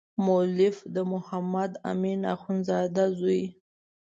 مؤلف 0.25 0.75
د 0.95 0.97
محمد 1.11 1.71
امین 1.91 2.19
اخندزاده 2.35 3.05
زوی. 3.19 3.43